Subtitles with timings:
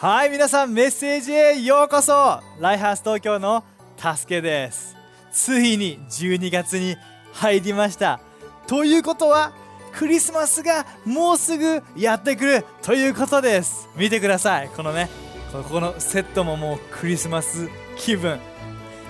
[0.00, 2.40] はい皆さんメッセージへようこそ。
[2.58, 3.62] ライハース東京の
[3.98, 4.96] たすけです。
[5.30, 6.96] ついに12月に
[7.34, 8.18] 入りました。
[8.66, 9.52] ということは
[9.92, 13.90] クリスマスがもうすぐやってくるということです。
[13.94, 14.70] 見てください。
[14.70, 15.10] このね
[15.52, 17.68] ここのセットももうクリスマス。
[17.98, 18.40] 気分。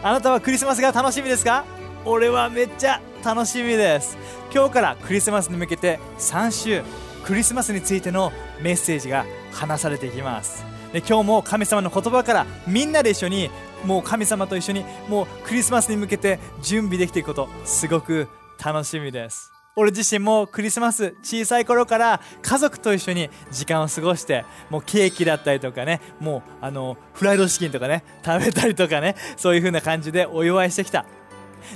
[0.02, 1.64] あなたはクリスマスが楽しみですか？
[2.04, 4.18] 俺はめっちゃ楽しみです。
[4.52, 6.82] 今日からクリスマスに向けて3週
[7.24, 10.68] クリスマスについてのメッセージが話されていきます。
[10.92, 13.50] で今日も神様の言葉からみんなで一緒に
[13.84, 18.28] もう神様と一緒にもうクリスマスに向けて準備できていくことすごく
[18.62, 19.52] 楽しみです。
[19.76, 31.06] 俺自身もクリスマス小さい頃から家族と一緒に時間を過ごしてもうケーキだったりとかねもうあのフライドチキンとかね食べたりとかねそういう風な感じでお祝いしてきた。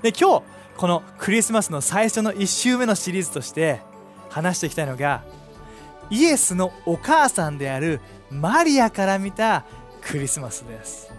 [0.03, 0.43] で今日
[0.77, 3.81] このクリスマスの最初の1週目のシリーズとして
[4.29, 5.23] 話していきたいのが
[6.11, 8.01] イエスのお母さんである
[8.35, 9.65] マリアから見た
[10.03, 11.11] クリスマスです。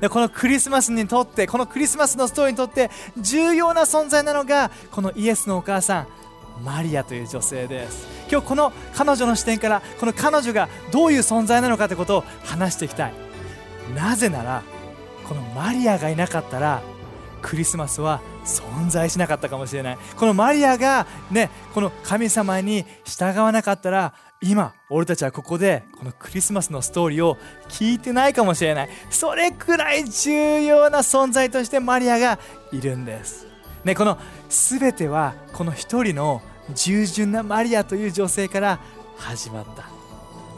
[0.00, 6.06] でこのクリスマスにとってこのクリスマスのストーリーにとって重要な存在なのがこのイエスのお母さん
[6.64, 8.06] マリアという女性です。
[8.30, 13.14] 今日この彼女の視点からこの彼女がどういう存在なのかということを話していきたい。
[13.94, 14.62] なぜなら
[15.28, 16.82] このマリアがいなかったら
[17.40, 19.98] クリスマスは存在しなかったかもしれない。
[20.16, 28.88] このマリアがねこの神様に従わなかったら今俺たちはここでこのクリスマスのストーリーを聞いてないかもしれない。
[29.10, 32.38] それくらい重要な存在としてマリアが
[32.72, 33.46] いるんです。
[33.84, 34.18] ねこの
[34.48, 36.42] 全てはこの一人の
[36.74, 38.80] 従順なマリアという女性から
[39.16, 39.93] 始まった。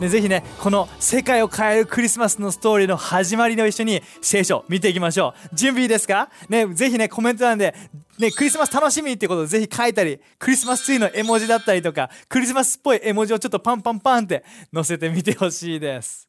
[0.00, 6.28] ね、ぜひねこの世界を変えるクリスマスのストーリーの始まりの一緒に聖書見ていきましょう準備いいですか？
[6.48, 7.74] ねぜひねコメント欄で
[8.18, 16.26] ね、クリスマス楽しみってことをぜひ書いたり、クリスマスツリーの絵文字だったりとか、クリスマスっぽい絵文字をちょっとパンパンパンって載せてみてほしいです。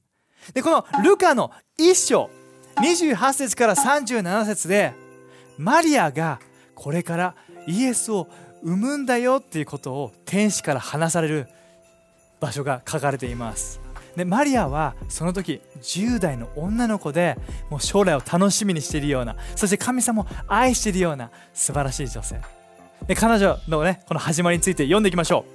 [0.53, 2.30] で、このルカの一章、
[2.75, 4.91] 28節から37節で、
[5.58, 6.41] マリアが
[6.75, 7.36] これから
[7.68, 8.28] イエスを
[8.64, 11.47] 産むんだよっていうことを天使から話される
[12.40, 13.80] 場所が書かれています。
[14.16, 17.38] でマリアはその時10代の女の子で
[17.70, 22.42] もう将来を楽しみにしているようなそして神様を愛しているような素晴らしい女性。
[23.06, 25.46] で彼女のねこの始まりについて読んでいきましょ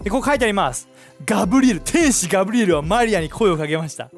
[0.00, 0.04] う。
[0.04, 0.88] でここ書いてあります。
[1.26, 4.08] ガブリエル天使ガブリエルはマリアに声をかけました。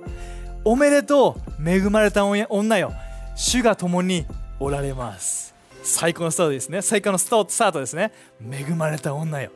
[0.64, 2.92] おめでとう恵まれた女よ。
[3.36, 4.26] 主が共に
[4.60, 5.54] おられます。
[5.82, 6.82] 最高のスタートですね。
[6.82, 8.12] 最高のスタートですね。
[8.50, 9.50] 恵まれた女よ。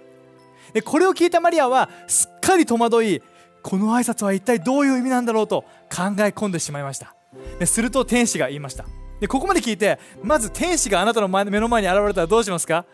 [0.72, 3.22] でこれを聞いたマリアはすっかり戸惑い
[3.62, 7.14] この挨拶は一体どういう意味なんだろうと考え込んでしまいました。
[7.58, 8.84] ですると天使が言いました。
[9.20, 12.86] でここまで聞いてまず天使があなたの目の前に現れたらどうしますか？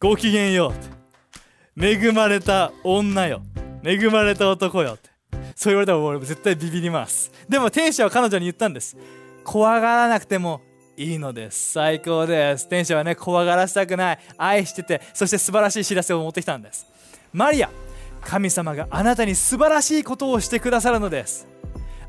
[0.00, 0.72] ごきげんよ
[1.76, 3.42] う恵まれた女よ
[3.84, 5.10] 恵まれた男よって。
[5.56, 7.32] そう言われたら俺絶対ビビります。
[7.48, 8.96] でも天使は彼女に言ったんです
[9.44, 10.60] 怖がらなくても
[10.96, 16.86] いいのです最高です天使はね怖がらせたくない愛しててそして素晴らしい知らせを持ってきたんです
[17.32, 17.70] マリア
[18.22, 21.46] 神様があなたに素晴らしいことをしてくださるのです。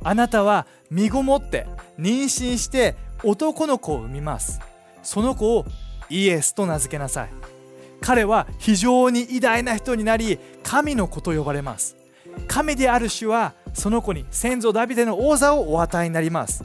[0.04, 1.68] あなたは身ごもって
[2.00, 4.60] 妊娠して男の子を産みます。
[5.04, 5.66] その子を
[6.10, 7.30] イエスと名付けなさい。
[8.02, 11.96] 彼は非常に偉大な人になり神の子と呼ばれます。
[12.48, 16.64] 神である主はその子に先祖ダビデの王座をお与えになります。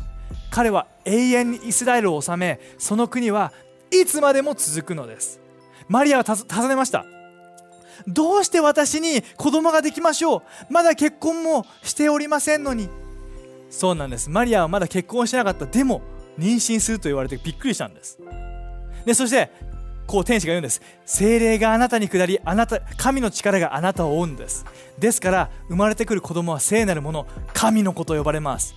[0.50, 3.52] 彼は永遠にイスラエルを治めその国は
[3.90, 5.40] いつまでも続くのです。
[5.88, 7.04] マリアは尋ねました。
[8.06, 10.42] どうして私に子供ができましょう？
[10.70, 12.88] まだ結婚もしておりませんのに。
[13.70, 14.30] そうなんです。
[14.30, 15.66] マリアはまだ結婚してなかった。
[15.66, 16.02] でも
[16.38, 18.18] 妊娠すると言われてびっくりしたんです。
[19.04, 19.50] でそして
[20.06, 20.82] こう天使が言うんです。
[21.06, 24.64] 精霊があなたに下りあなた神の力があなたを追うんです。
[24.98, 28.74] ですから生まれてくる子供は聖なるもの神の子と呼ばれます。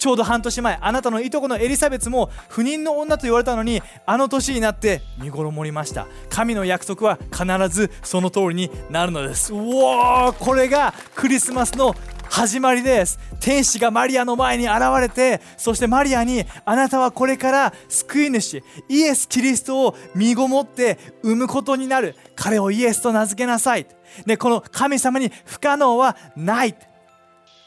[0.00, 6.06] ちょうど半年前あなたのいとこのエリザベツも不妊の女と言われたのにあの年になって見頃りました。
[6.30, 9.52] 神の約束は必ずその通りになるのです。
[9.52, 11.94] うおーこれがクリスマスの
[12.30, 13.18] 始まりです。
[13.40, 22.16] 天使がマリアの前に現れてそしてマリアにあなたはこれから救い主イエス・キリストを身ごもって産むことになる。
[22.36, 23.86] 彼をイエスと名付けなさい。
[24.24, 26.74] でこの神様に不可能はない。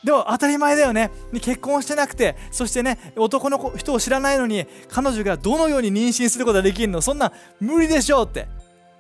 [0.04, 1.12] でも当たり前だよね。
[1.34, 8.48] 結婚してなくてそしてね男の人を知らないのに彼女がどのように妊娠することができるのそんな無理でしょうって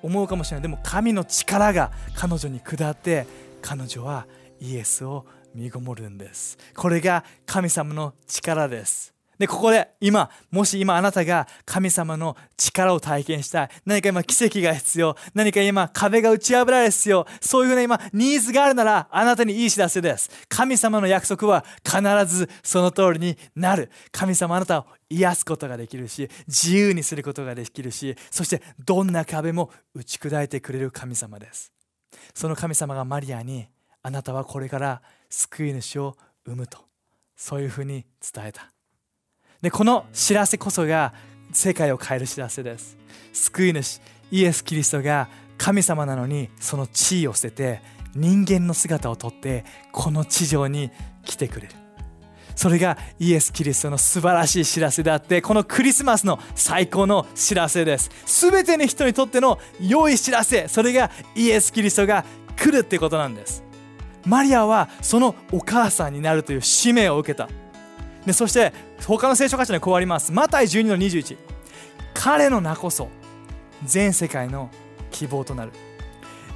[0.01, 0.61] 思うかもしれない。
[0.63, 3.25] でも神の力が彼女に下って
[3.61, 4.27] 彼女は
[4.59, 6.57] イエスを見ごもるんです。
[6.75, 9.12] これが神様の力です。
[9.43, 13.69] で、ここで今、もし今あなたが神様の力を体験したい。
[13.85, 15.17] 何か今奇跡が必要。
[15.33, 17.27] 何か今壁が打ち破られる必要。
[17.41, 20.29] そういうふうな今ニーズがあるならあなたにいい知らせです。
[20.47, 23.91] 神様の約束は必ずその通りになる。
[24.13, 31.73] 神様あなたを癒すことができるし、自由にすることができるし、そしてどんな壁も打ち砕いてくれる神様です。
[32.33, 33.67] その神様がマリアに
[34.03, 36.77] あなたはこれから救い主を生むと。
[37.35, 38.72] そういうふうに伝えた。
[39.63, 41.13] でこの知らせこそが
[41.53, 42.97] 世界を変える知らせです。
[43.31, 47.81] 救い主イエス・キリストが神様なのにその地位を捨てて
[48.13, 49.63] 人間の姿をとって
[49.93, 50.91] この地上に
[51.23, 51.73] 来てくれる。
[52.57, 58.11] それがイエス・キリストの素晴らしい知らせであってこのクリスマスの最高の知らせです。
[58.25, 60.67] 全ての人にとっての良い知らせ。
[60.67, 62.25] それがイエス・キリストが
[62.57, 63.63] 来るってことなんです。
[64.25, 67.47] マリアはそのお母さんになるという使命を受けた。
[68.25, 68.73] でそして
[69.05, 70.31] 他の聖書箇所にこうあります。
[70.31, 71.37] マタイ12の21
[72.13, 73.09] 彼の名こそ
[73.83, 74.69] 全世界の
[75.11, 75.71] 希望となる。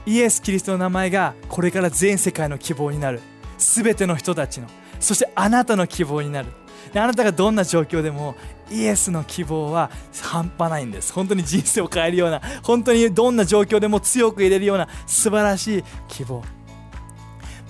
[0.05, 3.21] イエス・キリストの名前がこれから全世界の希望になる。
[3.57, 4.67] 全ての人たちの
[4.99, 6.49] そしてあなたの希望になる。
[6.93, 8.35] あなたがどんな状況でも
[8.71, 9.91] イエスの希望は
[10.21, 11.11] 半端ないんです。
[11.11, 16.43] 本当に人生を変えるような本当にどんな状況でも強く入れるような素晴らしい希望。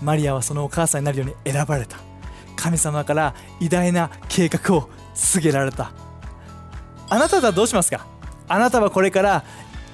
[0.01, 2.06] マリアはそのお母さんになるように選ばれた。
[2.57, 5.93] 神様から偉大な計画を告げられた。
[7.09, 8.05] あなたはどうしますか？
[8.49, 9.45] あなたはこれから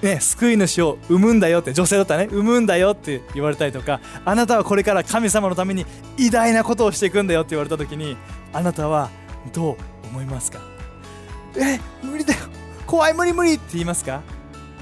[0.02, 5.86] ね、救い主を産むんだよって女性だったらね産むんだよって言われたりとかあなたはこれから神様のために
[6.18, 8.18] 偉大なことをしていくんだよって言われた時に
[8.52, 9.10] あなたは
[9.54, 9.78] どう
[10.08, 10.60] 思いますか？
[11.56, 12.40] え無理だよ。
[12.86, 14.24] 怖い無理無理って言いますか？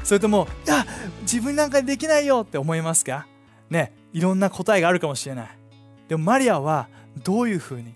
[0.04, 0.88] それともいや
[1.22, 3.28] 自分なんかできないよって思いますか？
[3.70, 5.50] ねいろんな答えがあるかもしれない。
[6.12, 6.90] でもマリアは
[7.24, 7.94] どういうふうに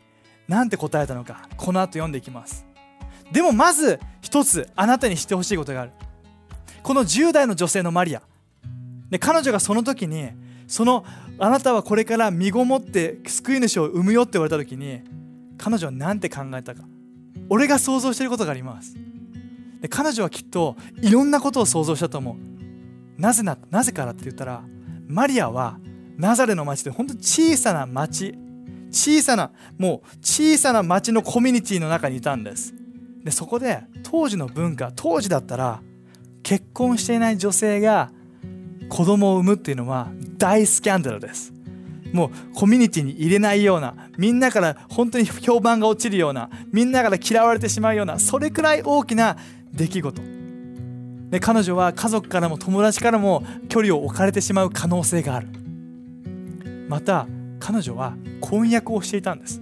[0.47, 2.65] なんて答えたのかこの後読んでいきます。
[3.29, 5.91] でもまず一つあなたにしてほしいことがある。
[6.81, 8.21] この10代の女性のマリア。
[9.09, 10.29] で彼女がその時に
[10.65, 11.03] その
[11.39, 15.01] あなたはこれから身ごもって救い主を産むよって言われた時に
[15.57, 16.85] 彼女は何て考えたか。
[17.49, 18.95] 俺が想像していることがあります。
[19.81, 23.21] で彼女はきっといろんなことを想像したと思う。
[23.21, 24.63] なぜななぜからって言ったら
[25.05, 25.79] マリアは
[26.17, 28.35] ナザレの町で本当に小さな町
[28.91, 32.73] 小さなもう小さな町のコミュニティの中にいたんです。
[33.23, 35.81] でそこで当時の文化当時だったら
[36.43, 38.11] 結婚していない女性が
[38.87, 41.51] 子供を産むっていうのは大スキャンダルです。
[42.13, 49.35] もうコミュニティに入れないようなみんなから本当に評判が落ちるようなみんなから嫌われてしまうようなそれくらい大きな
[49.73, 50.21] 出来事。
[51.29, 55.64] で彼女は家族からも友達からも距離を置かれてしまう可能性がある。
[56.87, 57.27] また
[57.59, 59.61] 彼女は婚約をしていたんです。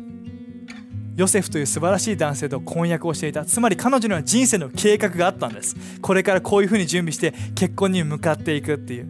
[1.16, 3.46] ヨセフという素晴らしい男性と婚約をしていた。
[3.46, 5.76] つまり彼女には人生の計画があったんです。
[6.02, 9.08] これからこういうふうに準備して結婚に向かっていくっていう。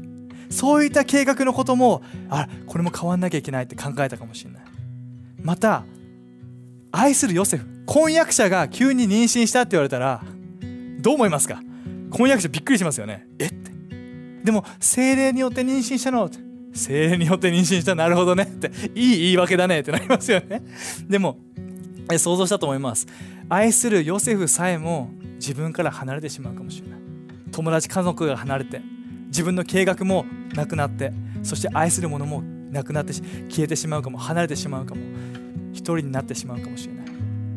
[0.49, 4.63] そういった計画のこともあこれも変わんなきゃいけないって考えたかもしれない。
[5.41, 5.85] また
[6.91, 10.21] 愛するヨセフ婚約者が急に妊娠したって言われたら
[10.99, 11.61] どう思いますか？
[12.11, 13.25] 婚約者びっくりしますよね。
[13.39, 13.71] えって。
[14.43, 16.37] でも精霊によって妊娠したのって。
[16.73, 17.95] 精霊によって妊娠した。
[17.95, 18.43] なるほどね。
[18.43, 19.79] っていい言い訳だね。
[19.79, 20.61] ってなりますよね。
[21.07, 21.37] でも
[22.17, 23.07] 想像したと思います。
[23.49, 26.99] 愛するヨセフさえも自分から離れてしまうかもしれない。
[27.51, 28.81] 友達家族が離れて
[29.27, 31.13] 自分の計画もなくなって
[31.43, 35.01] そして愛するものもなくなって消えてしまうかも離れてしまうかも
[35.71, 37.05] 一人になってしまうかもしれない。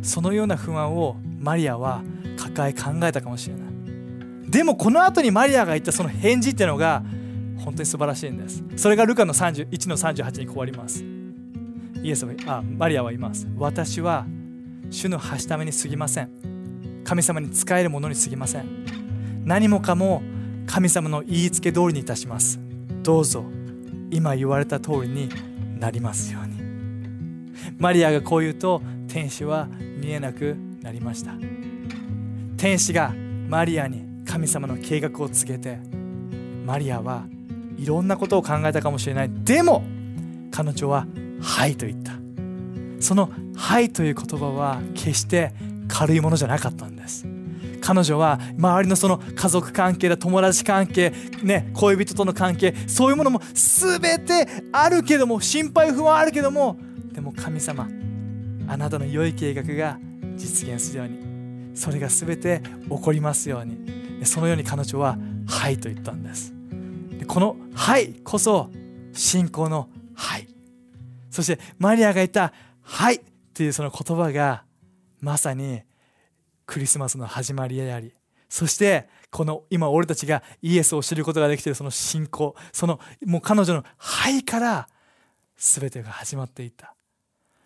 [0.02, 2.02] そのような不安をマリアは
[2.36, 4.50] 抱え考えたかもしれない。
[4.50, 7.02] でもこの後にマリアが言ったその返事っていうのが
[7.66, 8.62] 本当に素晴らしいんです。
[8.76, 11.04] それがルカの31の38にこうあります。
[12.00, 13.48] イエスはあマリアは言います。
[13.58, 14.24] 私は
[14.88, 17.02] 主の橋ために過ぎません。
[17.02, 19.44] 神様に仕えるものに過ぎません。
[19.44, 20.22] 何もかも
[20.68, 22.60] 神様の言いつけ通りにいたします。
[23.02, 23.44] どうぞ
[24.12, 25.28] 今言われた通りに
[25.80, 26.62] なりますように。
[27.78, 31.32] マリアがこう言うと天使は見えなくなりました。
[32.56, 33.12] 天使が
[33.48, 35.80] マリアに神様の計画を告げて
[36.64, 37.24] マリアは
[37.76, 39.30] いろんなことを考えたかもしれない。
[39.30, 39.84] でも
[40.50, 41.06] 彼女は
[41.40, 42.12] 「はい」と言った。
[43.00, 45.52] その「はい」という言葉は決して
[45.88, 47.26] 軽いものじゃなかったんです。
[47.80, 56.78] 彼女は周りのその家族関係だ友達関係、ね、恋人との関係そういうものも全てあるけども心配不安あるけども
[57.12, 57.88] でも神様
[58.66, 60.00] あなたの良い計画が
[60.36, 63.96] 実現するようにそれが全て起こりますように。
[64.24, 66.55] そのように彼女は「はい」と言ったんです。
[67.26, 68.70] この「はい」こそ
[69.12, 70.48] 信仰の「はい」
[71.30, 72.52] そしてマリアが言った
[72.82, 73.20] 「はい」っ
[73.54, 74.64] ていうその言葉が
[75.20, 75.82] まさに
[76.66, 78.14] クリスマスの始まりであり
[78.48, 84.88] そしてこの今俺たちがイエスを知ることができているその信仰そのもう彼女の肺から
[85.56, 86.94] 全てが始まっていった。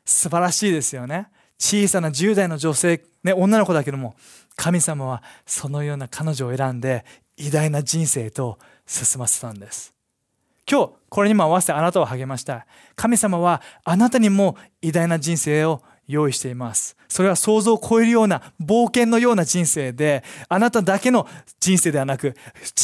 [0.05, 1.29] 素晴らしいですよね。
[1.59, 4.14] 小さな10代の女性、ね、女の子だけども
[4.57, 7.05] 神様はそのような彼女を選んで
[7.37, 8.59] 偉大な人生と
[8.90, 9.94] 進ませたんです
[10.70, 12.66] 今日これにも合わせてあなたを励ました
[12.97, 16.97] 神様はあなたにも偉大な人生を用意しています。
[17.09, 21.26] それは想像を超えるような冒険のような人生で、あなただけの
[21.61, 22.35] 人生ではなく、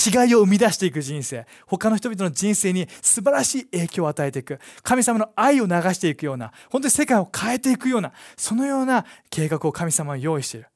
[0.07, 10.69] 違いを生み出していく人生、他の人々の人生に素晴らしい影響を与えていく、神様の愛を流していくような、本当に世界を変えていくような、そのような計画を神様は用意している。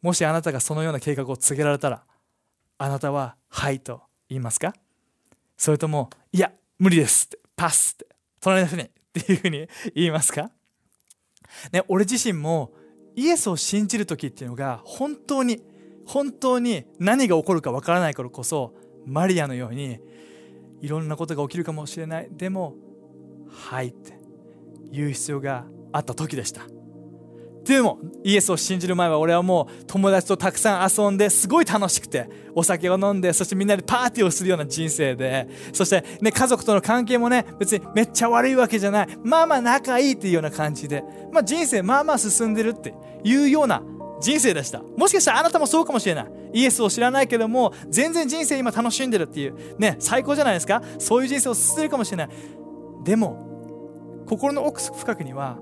[0.00, 2.04] もしあなたがそのような計画を告げられたら、
[2.78, 4.74] あなたは、はいと言いますか？
[5.56, 8.06] それとも、いや、無理ですって、パスって、
[8.40, 10.50] 隣の人にっていうふうに言いますか？
[11.72, 12.72] ね、俺自身も
[13.16, 15.62] イエスを信じる時っていうのが本当に
[16.06, 18.74] 本当に何が起こるかわからないからこそ
[19.06, 19.98] マリアのように
[20.82, 22.28] いろんなことが起きるかもしれない。
[22.30, 22.76] でも
[23.50, 24.20] 「はい」って
[24.92, 26.62] 言う必要があった時でした。
[27.68, 43.82] でもイエスを信じる前は俺はもう友達とたくさん遊んですごい楽しくてお酒を飲んでそしてみんなでパーティーをするような人生でそしてね家族との関係もね別にめっちゃ悪いわけじゃないまあまあ仲いいっていうような感じでまあ人生まあまあ進んでるっていうような
[44.20, 44.82] 人生でした。
[44.96, 46.26] もしかしたらあなたもそうかもしれない。
[46.54, 50.82] イエスを知らないけども全然人生今楽しんでるっていうね最高じゃないですか。
[50.98, 52.28] そういう人生を進んでるかもしれない。
[53.04, 55.58] でも心の奥深くには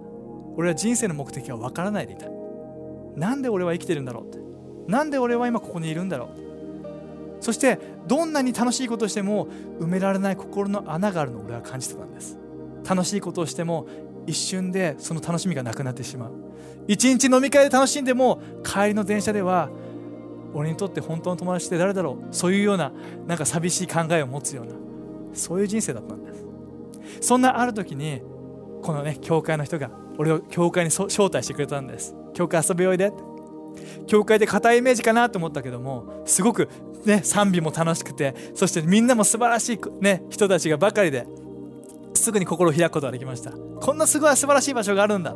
[0.56, 2.26] 俺は人生の目的は分からないでいた。
[3.16, 4.38] なんで俺は生きてるんだろうって。
[4.88, 6.46] なんで俺は今ここにいるんだろう。
[7.40, 9.48] そしてどんなに楽しいことをしても
[9.78, 12.38] 埋められない心の穴があるのを俺は感じてたんです。
[12.88, 13.86] 楽しいことをしても
[14.26, 16.32] 一瞬でその楽しみがなくなってしまう。
[16.88, 19.70] 一日飲み会で楽しんでも帰りの電車では
[20.54, 22.34] 俺にとって本当の友達って誰だろう。
[22.34, 22.92] そういうような
[23.26, 24.72] なんか寂しい考えを持つような
[25.34, 26.46] そういう人生だったんです。
[27.20, 28.22] そんなある時に
[28.82, 32.14] このね教会の人が俺を教会に招待してくれたんです。
[32.34, 33.12] 教会遊びおいで
[34.06, 36.68] 教会で固いイメージかなと思ったけどもすごく
[37.04, 41.26] ね賛美も楽しくてそしてみんなも素晴らしい、ね、人たちがばかりで
[42.14, 43.50] すぐに心を開くことができました。
[43.52, 45.34] こんなすごい素晴らしい場所があるんだ。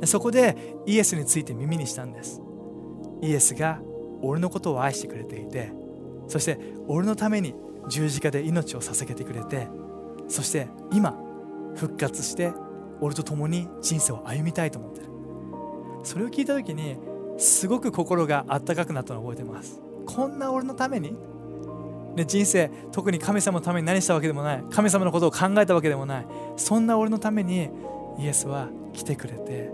[0.00, 2.40] でそこでイエスについて耳にしたんです。
[3.22, 3.80] イエスが
[4.22, 5.72] 俺のことを愛してくれていて
[6.28, 7.54] そして俺のために
[7.88, 9.68] 十字架で命を捧げてくれて
[10.28, 11.16] そして今
[11.76, 12.52] 復活して
[13.00, 15.06] 俺と共に人生を歩みたいと思ってる。
[16.04, 16.96] それを聞いた時に
[17.38, 19.80] すごく心があったかくなったのを覚えてます。
[20.06, 21.14] こんな俺のために、
[22.14, 24.64] ね、人生特に神様のために何したわけでもない。
[24.70, 26.26] 神様のことを考えたわけでもない。
[26.56, 27.68] そんな俺のために
[28.18, 29.70] イエスは来てくれて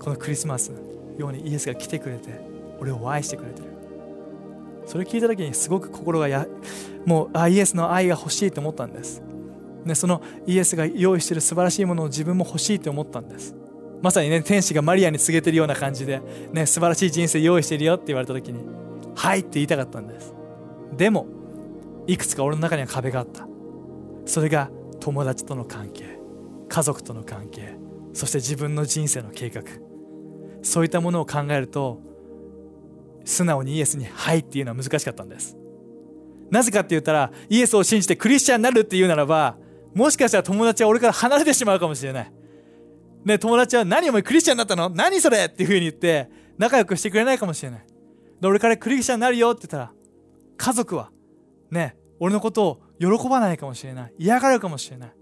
[0.00, 0.78] このクリスマスの
[1.18, 2.40] ようにイエスが来てくれて
[2.80, 3.68] 俺を愛してくれてる。
[4.86, 6.46] それ聞いた時にすごく心がや
[7.04, 9.22] もうあイエスの愛が欲しいと思ったんです。
[9.86, 13.54] ね、そのイエスが用意している素晴らしいものを自分も欲しいと思ったんです。
[14.02, 16.20] まさにね天使がマリアに告げてるような感じで、
[16.52, 18.64] ね、素晴らしい人生用意してるよって言われた時に
[19.14, 20.34] 「はい」って言いたかったんです。
[20.96, 21.26] でも
[22.06, 23.48] いくつか俺の中には壁があった。
[24.26, 26.18] それが友達との関係
[26.68, 27.76] 家族との関係
[28.12, 29.62] そして自分の人生の計画。
[30.62, 32.00] そういったものを考えると
[33.24, 35.56] 素直にイエスに「はい」っていうのは難しかったんです。
[36.50, 39.56] なぜかって言ったらイエスを信じてクリスチャンになるっていうならば
[39.96, 42.32] もしかしたら友達は俺から離れてしまうかもしれない。
[43.24, 44.90] ね、友達は何お前クリスチャンになったの？
[44.90, 45.46] 何それ？
[45.46, 47.86] っていう風に言って仲良くしてくれないかもしれない。
[48.38, 49.92] で俺からクリスチャンになるよって言ったら
[50.58, 51.10] 家族は
[51.70, 54.12] ね、俺のことを喜ばないかもしれない。
[54.18, 55.12] 嫌がるかもしれない。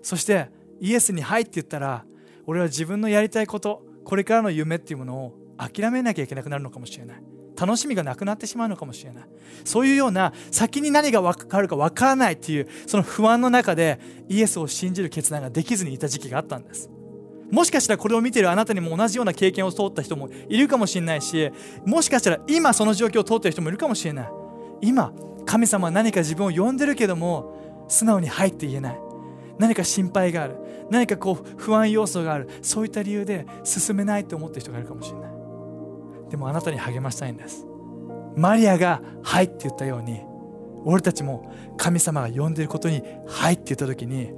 [0.00, 0.48] そして
[0.80, 2.06] イエスに入って言ったら
[2.46, 7.22] 俺は自分のやりたいこと、これからの夢っていうものを諦めなきゃいけなくなるのかもしれない。
[7.60, 9.24] 楽しみがなくなってしまうのかもしれない。
[9.64, 16.90] そういうような先に何が分かるか分からないっていうその不安の中でイエスを信じる決断ができずにいた時期があったんです。
[17.50, 21.50] もしかしたらこれを見ているあなたにも同じような経験を通った人もいるかもしれないし
[21.84, 24.30] もしかしたら今その状況を通っている人もいるかもしれない。
[24.80, 25.12] 今
[25.46, 29.00] 神様は何か自分を呼んでるけども素直に入って言えない。
[29.58, 30.56] 何か心配がある。
[30.90, 32.48] 何かこう不安要素がある。
[32.62, 35.29] そういった理由で進めないと思ってる人がいるかもしれない。
[36.30, 37.66] でもあなたに励ましたいんです。
[38.36, 40.20] マリアが「はい」って言ったように
[40.84, 44.32] 俺たちも神様が呼んでいることに「はい」って言った時に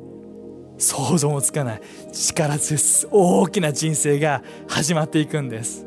[0.79, 1.81] 想像もつかない。
[2.13, 2.83] 力強い
[3.13, 5.87] 大きな人生が始まっていくんです。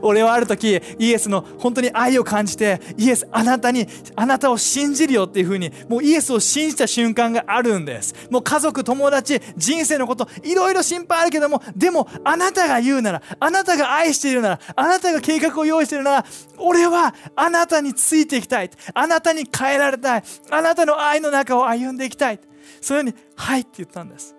[0.00, 8.14] 俺はある時イエスの本当に愛を感じてイエスあなたにあなたを信じるよっていうふうにもうイエスを信じた瞬間があるんです。
[8.30, 16.24] もう家族友達人生のこといろいろ心配あるけどもでもあなたが言うならあなたが愛しているならあなたが計画を用意しているなら
[16.58, 18.70] 俺はあなたについていきたい。
[18.94, 20.22] あなたに変えられたい。
[20.50, 22.40] あなたの愛の中を歩んでいきたい。
[22.80, 24.34] そういうふうに「はい」って言ったんです。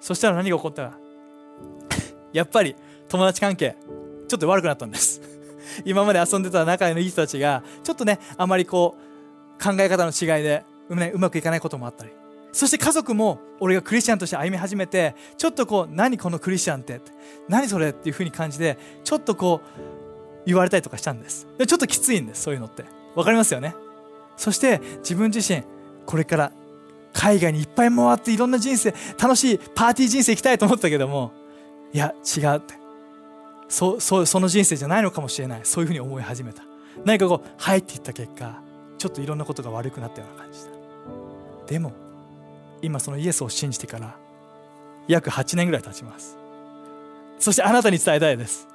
[0.00, 0.92] そしたら何が起こった？
[2.32, 2.76] やっぱり
[3.08, 3.76] 友達関係。
[4.28, 5.20] ちょっと悪くなったんです。
[5.84, 12.10] 今まで遊んでた仲のいい人たちがちょっとねあまりこう考え方の違いで、ね、うまくいかないこともあったり。
[12.52, 17.02] そして家族も俺がクリスチャンとして歩み始めてちょっとこう何このクリスチャンって
[17.50, 19.80] 何それっていうふうに感じでちょっとこう
[20.46, 21.46] 言われたりとかしたんです。
[21.58, 22.84] でちょっときついんですそういうのって。
[23.14, 23.74] 分かりますよね。
[24.36, 25.64] そして自分自身
[26.06, 26.52] これから
[27.12, 31.32] 海外にいっぱい回っていろんな人生楽しいパーティー人生行きたいと思ったけども
[31.92, 32.85] いや違うって。
[33.68, 35.60] そそその人生じゃないのかもしれない。
[35.64, 36.62] そういうふうに思い始めた。
[37.04, 38.60] 何かこう「はい」って言った結果
[38.98, 40.66] ちょっといろんなことが悪くなったような感じだ。
[41.66, 41.92] でも
[42.82, 44.14] 今そのイエスを信じてから
[45.08, 46.36] 約8年ぐらい経ちます。
[47.38, 48.66] そしてあなたに伝えたいです。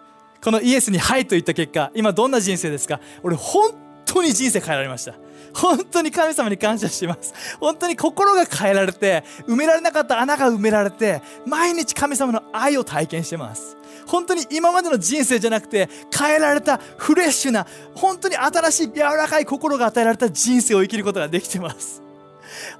[0.44, 3.00] このイエスに「はい」と言った結果今どんな人生ですか？
[3.24, 3.72] 俺本
[4.06, 5.14] 当に人生変えられました。
[5.54, 7.34] 本当に神様に感謝します。
[7.60, 13.78] 本当に心が変えられて埋められなかった穴が埋められて毎日神様の愛を体験してます。
[14.08, 17.66] 本当に今までの人生じゃなくて変えられたフレッシュな
[17.96, 22.02] 本当に新しい柔らかい心が与えられた人生を生きることができてます。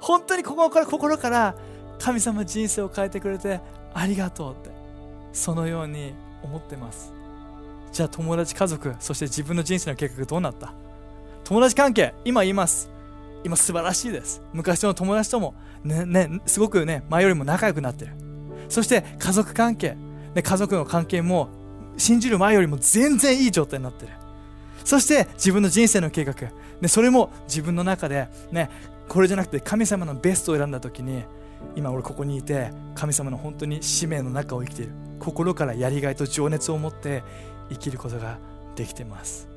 [0.00, 1.54] 本当にここから心から
[1.98, 3.60] 神様人生を変えてくれて
[3.94, 4.70] ありがとうって
[5.32, 7.12] そのように思ってます。
[7.92, 10.72] じゃあ友達家族そして自分の人生の計画どうなった？
[11.52, 12.88] 友達関係今言います。
[13.44, 14.40] 今素晴らしいです。
[14.54, 15.54] 昔の友達とも
[15.84, 18.12] ねねすごくね前よりも仲良くなってる。
[18.70, 19.94] そして家族関係、
[20.34, 21.50] ね、家族の関係も
[21.98, 24.12] 信じる前よりも全然いい状態になってる。
[24.82, 26.32] そして自分の人生の計画、
[26.80, 28.70] ね、それも自分の中でね
[29.10, 31.22] これじゃなくて神様のベストを選んだ時に
[31.76, 34.92] 今俺ここにいて神様の本当に使命の中を生きている。
[35.18, 37.22] 心からやりがいと情熱を持って
[37.68, 38.38] 生きることが
[38.74, 39.51] できてます。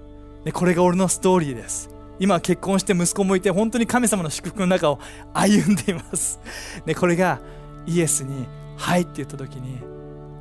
[0.46, 1.90] でこれが俺のストーリーです。
[2.18, 5.00] 今結婚して息子もいて本当に神様の祝福の中を
[5.34, 6.40] 歩んでいます。
[6.86, 7.42] でこれが
[7.86, 9.80] イエスに「はい」って言った時に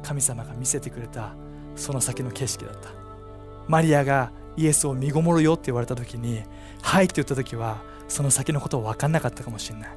[0.03, 1.35] 神様が見せてくれた
[1.75, 2.91] その先の景色だった。
[3.67, 6.43] マリアがイエスを見ごもるよって言われた時に
[6.83, 9.89] 「はい」って言った時はその先のことを分かんなかったかもしれない。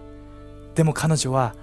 [0.73, 1.53] でも彼女は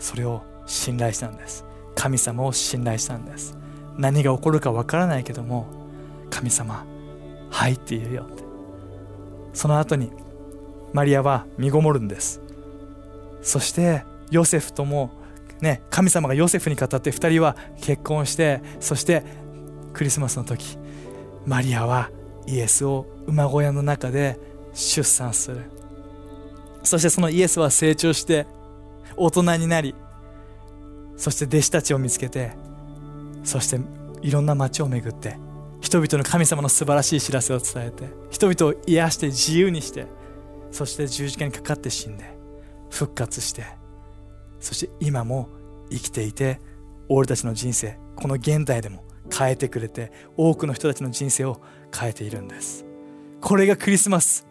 [0.00, 1.64] それを信頼したんです。
[1.94, 3.56] 神様を信頼したんです。
[3.96, 5.66] 何が起こるか分からないけども
[6.28, 6.84] 神様
[7.50, 8.42] はいって言うよって。
[9.52, 10.12] その後に
[10.92, 12.40] マリアは身ごもるんです。
[13.42, 15.10] そしてヨセフとも
[15.60, 19.22] ね神様がヨセフに語って2人は結婚してそして
[19.92, 20.78] クリスマスの時
[21.46, 22.10] マリアは
[22.46, 24.38] イエスを馬小屋の中で
[24.74, 25.70] 出産する。
[26.82, 28.46] そしてそのイエスは成長して
[29.16, 29.94] 大人になり
[31.16, 32.52] そして弟子たちを見つけて
[33.42, 33.80] そして
[34.22, 35.36] いろんな街を巡って
[35.86, 40.08] 人々の神様の素晴らしい知らせを伝えて人々を癒して自由にして
[40.72, 42.36] そして十字架にかかって死んで
[42.90, 43.64] 復活して
[44.58, 45.48] そして今も
[45.88, 46.60] 生きていて
[47.08, 51.60] 俺たちの人生この現代でも変えてくれて多くの人たちの人生を
[51.96, 52.84] 変えているんです。
[53.40, 54.44] これがクリスマス。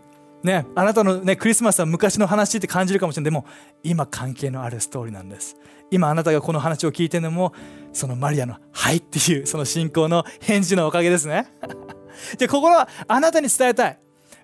[0.46, 3.26] ねあなたのねクリスマスは昔の話って感じるかもしれない。
[3.26, 3.46] でも
[3.84, 5.58] 今関係のあるストーリーなんです。
[5.92, 7.54] 今あなたがこの話を聞いてるのも
[7.92, 11.48] そのマリアの「はい」っていうその信仰の返事のおかげですね。
[12.38, 14.00] じゃあここはあなたに伝えたい。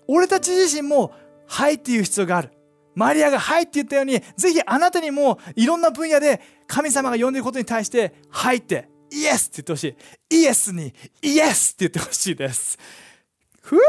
[0.07, 1.13] 俺たち自身も
[1.47, 2.51] 「はい」っていう必要がある。
[2.95, 9.83] マリアが「はい」って言ったようにぜひあなたにもいろんな分野で神様が呼んでることに対して「はい」って「イエス」って言ってほし
[10.29, 10.37] い。
[10.41, 12.77] イエスに「イエス」って言ってほしいです。
[13.61, 13.79] ふう。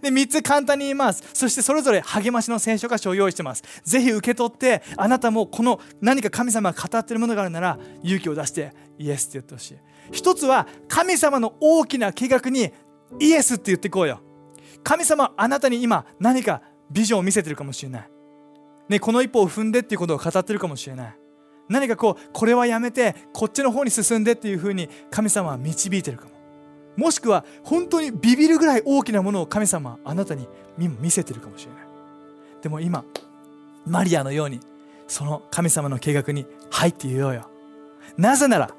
[0.00, 1.24] で、3つ簡単に言います。
[1.32, 3.62] そしてそれぞれ励ましの聖書箇所を用意してます。
[3.84, 9.78] ぜひ受け取って、あなたもこの何か神様が語っているものがあるなら、勇気を出してイエスって言ってほしい。
[10.12, 12.72] 一つは、神様の大きな計画に
[13.18, 14.20] イエスって言っていこうよ。
[14.82, 16.60] 神様あなたに今何か
[16.90, 18.10] ビジョンを見せてるかもしれない。
[18.88, 21.16] ね、この一歩を踏んでっていうことを語ってるかもしれない。
[21.68, 26.33] 何かこう、これはやめて、こっちの方に進んでっていうふうに神様は導いてるかも。
[26.96, 31.82] もしくは本当にビビるぐらい大きなものを神様あなたに見せてるかもしれない。
[32.62, 33.04] でも今
[33.86, 34.60] マリアのように
[35.06, 37.48] その神様の計画に入って言おうよ。
[38.16, 38.70] なぜなら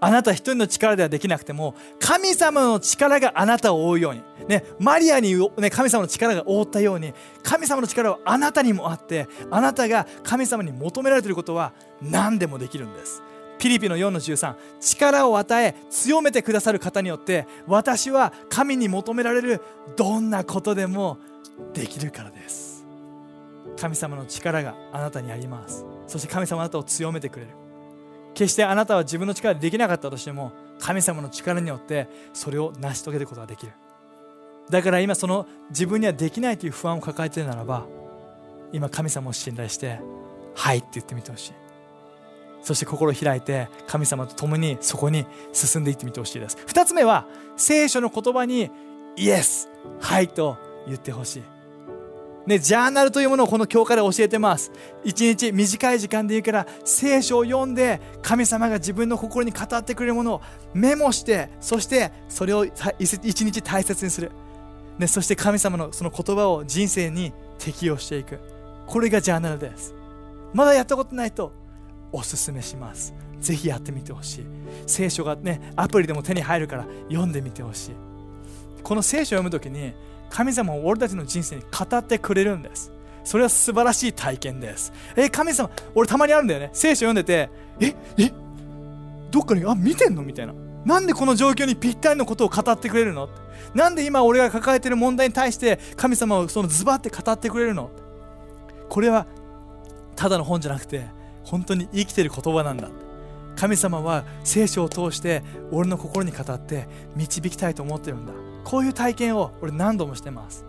[0.00, 13.22] あなた一人の力ではできなくても神様の力があなたを覆うように、ね、マリアに、ね、神様の力が覆ったように神様の力はあなたにもあってあなたが神様に求められていることは何でもできるんです。
[13.62, 19.60] ピリピの4の13力を与え強めてくださる方によって私は神に求められる
[19.96, 21.18] どんなことでも
[21.72, 22.84] できるからです。
[23.78, 25.86] 神様の力があなたにあります。
[26.08, 27.52] そして神様あなたを強めてくれる。
[28.34, 33.74] 決してあなたは自分の力でできなかったとしても神様の力によってそれを成し遂げることができる。
[34.70, 37.86] だから今その自分にはできないという不安を抱えているならば
[38.72, 40.00] 今神様を信頼して
[40.56, 41.61] 「はい」って言ってみてほしい。
[42.62, 46.56] そして心を開いて神様と共にそこに進んでいってみてほしいです。
[46.66, 48.70] 2つ目は聖書の言葉に
[49.16, 49.68] イエス
[50.00, 51.42] はいと言ってほしい。
[52.46, 54.72] ね、ジャーナルというものをこの教科で教えてます。
[55.04, 60.42] 一日短い時間でいいから聖書を読んで神様が自分の心に語ってくれるものを
[60.74, 64.32] メモしてそしてそれを一日大切にする、
[64.98, 68.40] ね、そして神様のその言葉を人生に適用していく。
[68.86, 69.94] これがジャーナルです。
[70.52, 71.52] まだやったことないと
[72.12, 73.14] おすすめします。
[73.40, 74.46] ぜひやってみてほしい。
[74.86, 77.90] 聖書がねアプリでも手に入るから読んでみてほしい。
[78.82, 79.94] この聖書を読む時に
[80.30, 82.92] 神様を俺たちの人生に語ってくれるんです。
[83.24, 84.92] それは素晴らしい体験です。
[85.16, 86.70] え神様俺たまにあるんだよね。
[86.72, 88.32] 聖書読んでてええ
[89.30, 90.22] どっかにあ見てんの？
[90.22, 90.52] みたいな。
[90.84, 93.28] なんでこの状況にぴったりのことを語ってくれるの？
[93.74, 97.90] なんで今俺が抱えてる問題に対して神様をそのズバって語ってくれるの？
[98.88, 99.26] これは
[100.16, 101.06] ただの本じゃなくて
[101.44, 102.88] 本当に生きてる言葉なんだ
[103.56, 108.32] 神様は聖書を通して俺の心に語って導きたいと思ってるんだ
[108.64, 110.64] こういう体験を俺何度もしてます。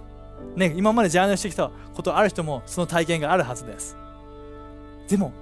[0.55, 3.97] ね、今までジャーナルしてきたことある人もその体験があるはずです。
[5.07, 5.33] でも、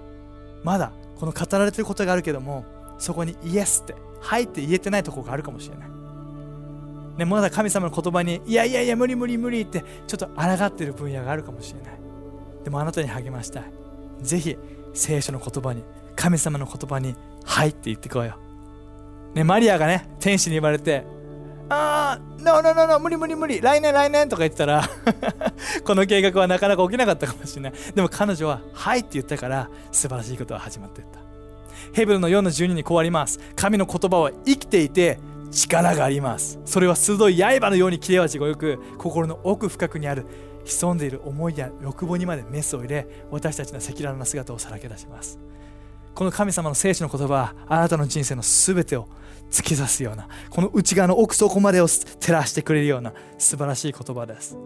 [0.63, 2.65] まだこの語られてることがあるけども、
[2.97, 5.89] そこにイエスって、はいって言えてないとこがあるかもしれない。
[7.17, 11.99] ね、まだ神様の言葉に、いやいやいや、無理無理無理ってちょっと抗ってる分野があるかもしれない。
[12.63, 13.63] でもあなたに励ましたい。
[14.21, 14.57] ぜひ、
[14.93, 15.83] 聖書の言葉に、
[16.15, 18.35] 神様の言葉に、はいって言ってこいよ。
[19.33, 21.05] ね、マリアがね、天使に言われて、
[21.69, 24.83] あー、ノーノーノーノー、無理無理無理、来年来年とか言ってたら
[25.85, 27.73] この計画はなかなか起きなかったかもしれない。
[27.95, 31.19] でも彼女は、はいって言ったから、素晴らしいことが始まっていった。
[31.93, 33.39] ヘブルの4の12にこうあります。
[33.55, 35.19] 神の言葉は生きていて、
[35.51, 36.59] 力があります。
[36.65, 40.25] それは鋭い刃のように切れ味がよく、心の奥深くにある
[40.65, 45.39] 潜んでいる思いや欲望にまでメスを入れ私たちの赤裸々な姿をさらけ出します。
[46.13, 49.07] この神様の聖書の言葉はあなたの人生の全てを
[49.49, 54.57] 突き刺すようなこの内側の奥底までを照らしてくれるような素晴らしい言葉です。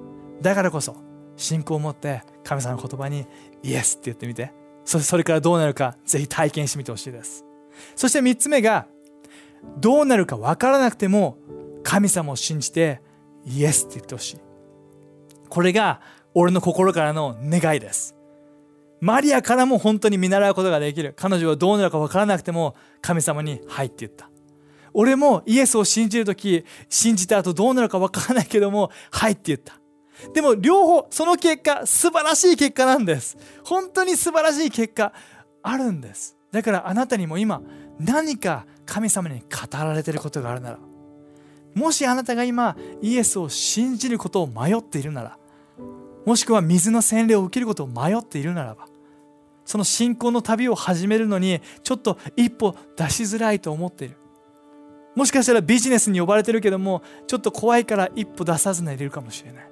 [0.41, 0.95] だからこそ
[1.37, 3.25] 信仰を持って神様の言葉に
[3.63, 4.53] イエスって言ってみて
[4.85, 7.45] そそれからどうなるかぜひ体験してみてほしいです。
[7.95, 8.87] そして3つ目が
[9.77, 11.37] どうなるか分からなくても
[11.83, 13.01] 神様を信じて
[13.45, 14.44] イエスって言ってほしい。
[15.49, 16.01] これが
[16.33, 18.15] 俺の心からの願いです。
[19.01, 21.13] マリアからも本当に見習うことができる。
[21.15, 24.29] 彼女はどうなるか分からなくても神様に「はい」って言った。
[24.93, 29.79] 俺もイエスを信じる時信じた後どうなるか分からないけども「はい」って言った。
[30.33, 33.37] でも両方その結果素晴らしい結果なんです。
[33.63, 35.11] 本当に素晴らしい結果
[35.61, 36.37] あるんです。
[36.51, 37.61] だからあなたにも今
[37.99, 40.79] 何か神様に語られてることがあるなら
[41.75, 45.37] もしあなたが今イエスを信じることを迷っているなら
[46.25, 48.87] もしくは水の洗礼を受けることを迷っているならば
[49.65, 54.17] その信仰の旅を始めるのにちょっと一歩出しづらいと思っている。
[55.15, 59.69] もしかしたらビジネスに呼ばれてるけどもちょっと怖いから一歩出さずにいるかもしれない。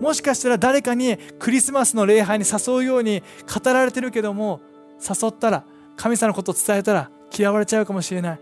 [0.00, 4.60] もしかしたら誰かにクリスマスの礼拝に誘うように語られてるけども
[5.00, 5.64] 誘ったら
[5.96, 8.40] 神様のことを伝えたら嫌われちゃうかもしれない。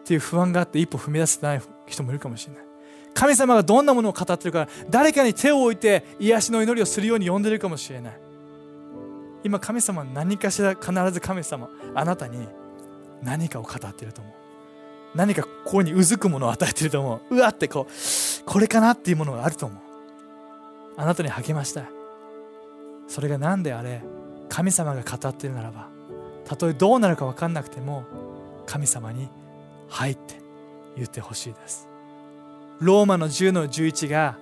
[0.00, 2.64] っていう不安があって一歩踏み出せてない人もいるかもしれない。
[3.12, 8.20] 神様がどんなものを語ってるか誰かに手を置いて癒しの祈りをするように呼んでるかもしれない。
[9.42, 12.46] 今神様は何かしら必ず神様あなたに
[13.22, 14.34] 何かを語ってると思う。
[15.14, 17.36] 何かここにうずくものを与えてると思う。
[17.36, 19.78] うわってこうこれかなっていうものがあると思う。
[20.96, 21.84] あなたに励ましたい。
[23.08, 24.02] それが何であれ
[24.48, 25.88] 神様が語ってるならば
[26.44, 28.04] たとえどうなるか分かんなくても
[28.66, 29.28] 神様に
[29.90, 30.39] 「はい」って
[30.96, 31.88] 言ってほしいです。
[32.80, 34.36] ローマの10の11が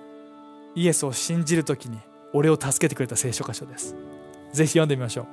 [0.75, 1.99] イエスを信じる時に
[2.33, 3.95] 俺を助けてくれた聖書箇所です。
[4.53, 5.25] ぜひ読んでみましょう。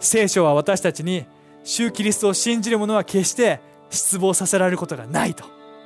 [0.00, 1.26] 聖書は私たちに
[1.64, 5.44] 主キリストを信じる者は決して失望させられることがないと。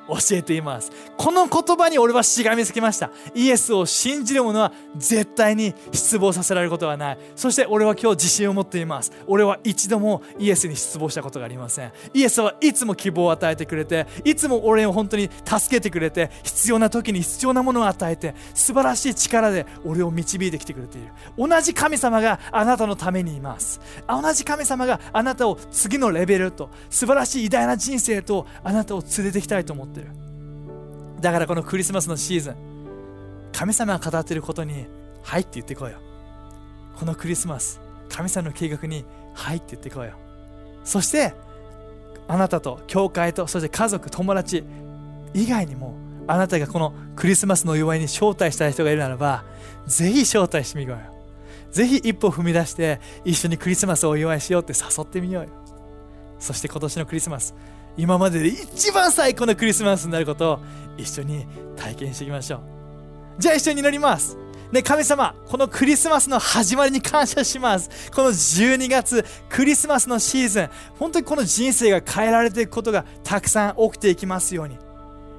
[0.08, 0.90] 教えています。
[1.16, 3.10] この言葉に俺はしがみつきました。
[3.34, 7.18] イエスを信じる者は絶対に失望させられることはない。
[7.36, 9.12] そして俺は今日自信を持っています。
[9.26, 11.92] 俺は一度もイエスに失望したことがありません。
[12.14, 21.08] イエスはいつも希望を与えてくれていつも俺を本当に助けてくれて必要な時に必要なものを与えて素晴らしい力で俺を導いてきてくれている。
[21.36, 23.80] 同じ神様があなたのためにいます。
[24.08, 30.10] 同じ神様があなたを次のレベルと素晴らしい偉大な人生とあなたを連れてきたいと思ってる。
[31.20, 32.56] だからこのクリスマスのシーズン
[33.52, 34.86] 神様が語っていることに
[35.22, 35.98] 「はい」って言ってこいよ。
[36.98, 40.12] このクリスマス神様の計画に「はい」って言ってこいよ。
[40.84, 41.34] そして
[42.28, 44.64] あなたと教会とそして家族友達
[45.34, 45.94] 以外にも
[46.26, 49.44] あなたがこのクリスマスの祝いに招待したい人がいるならば
[49.86, 50.98] ぜひ招待してみよう。
[50.98, 51.04] よ
[51.70, 55.50] ぜひ一歩踏み出して一緒にクリスマスをお祝いしようって誘ってみようよ。
[56.38, 57.54] そして今年のクリスマス
[57.98, 60.60] 今までで一番最高のクリスマスになることを
[60.96, 62.60] 一緒に体験していきましょう
[63.40, 64.38] じゃあ一緒に祈ります
[64.72, 68.12] ね、神様、このクリスマスの始まりに感謝します。
[68.12, 74.76] この12月、クリスマスのシーズン、本当にこの人生が変えられていくことがたくさん起きていきますように。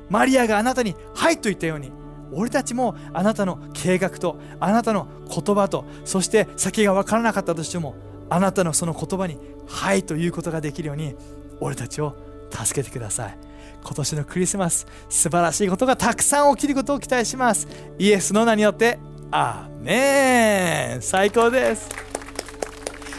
[0.10, 1.92] マリアがあなたに、はいと言ったように、
[2.32, 7.94] 俺たちもあなたの計画と、あなたの言葉と、そして先が分からなかったとしても、
[8.32, 11.16] あなたのその言葉に、はいということができるように、
[11.60, 12.16] 俺たちを
[12.52, 13.38] 助けてください。
[13.82, 17.68] 今年のクリスマス素晴らしいことがたくさん起きることを期待します。
[17.98, 19.00] イエスの名によって
[19.32, 21.02] アーメン。
[21.02, 21.88] 最高です。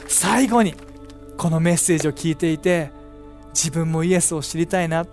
[0.09, 0.75] 最後に
[1.39, 2.91] このメッセージを聞いていて
[3.55, 5.07] 自分もイエスを知りたいな。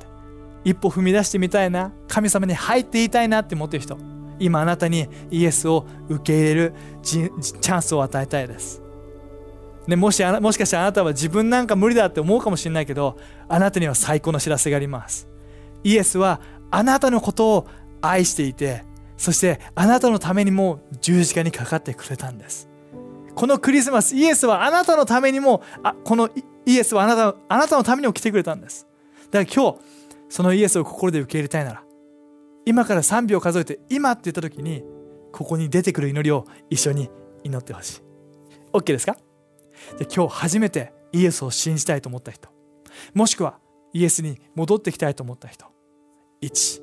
[0.65, 1.91] 一歩踏み出してみたいな。
[2.09, 3.97] 神様に入っていたいなって思ってる人。
[4.39, 8.81] 今あなたにイエスを受け入れるチャンスを与えたいです。
[9.87, 15.27] ね、もしもしかしてあなたは自分なんか無理だって思うかもしれないけどあなたには最高の知らせがあります。
[15.83, 17.67] イエスはあなたのことを
[18.01, 18.83] 愛していて
[19.15, 22.69] そしてあなたのためにも十字架にかかってくれたんです。
[23.33, 26.29] このクリスマスイエスはあなたのためにもあこの
[26.65, 28.87] イエスはあなたあなたのためにも来てくれたんです。
[29.31, 29.79] だから今日
[30.29, 31.83] そのイエスを心で受け入れたいなら
[32.65, 34.83] 今から3秒数えて今って言った時に
[35.31, 37.09] ここに出てくる祈りを一緒に
[37.43, 38.01] 祈ってほしい。
[38.73, 39.15] OK ですか？
[39.97, 42.49] で今日初めてイエスを信じたいと思った人。
[43.13, 43.59] もしくは
[43.93, 45.65] イエスに戻ってきたいと思った人。
[46.41, 46.81] 1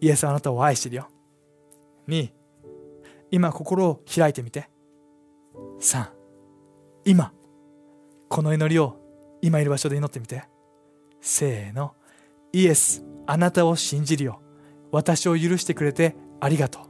[0.00, 1.08] イエスあなたを愛してるよ。
[2.08, 2.30] 2
[3.30, 4.68] 今心を開いてみて。
[5.80, 6.06] 3
[7.04, 7.32] 今
[8.28, 8.96] この祈りを
[9.42, 10.44] 今いる場所で祈ってみて。
[11.20, 11.94] せーの
[12.52, 14.40] イエスあなたを信じるよ。
[14.92, 16.82] 私を許してくれてありがとう。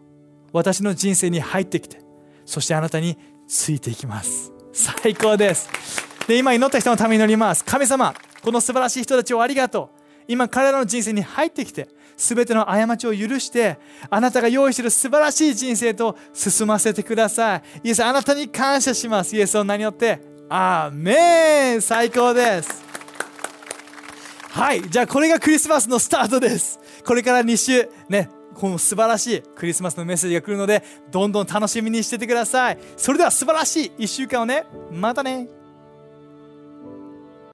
[0.53, 2.05] 私の人生に入ってきて。
[2.45, 4.54] そしてあなたについていきます。
[4.75, 5.69] 最高です。
[6.27, 7.65] で今祈った人のために祈ります。
[7.65, 10.01] 神様この素晴らしい人たちをありがとう。
[10.27, 13.79] 今彼らの人生に入ってきて全ての過ちを許して
[14.11, 17.63] あなたが用意している素晴らしい人生と進ませてください。
[17.85, 19.37] イエスあなたに感謝します。
[19.37, 20.21] イエスを名によって。
[20.49, 21.81] アーメン。
[21.81, 22.83] 最高です。
[24.51, 26.81] はいじゃあこれがクリスマスのスタートです。
[27.05, 32.79] これから2週ねこの素晴らしいクリスマスのメッセージが来るのでどんどん楽しみにしててください。
[32.97, 34.65] それでは素晴らしい1週間をね。
[34.91, 35.64] またね。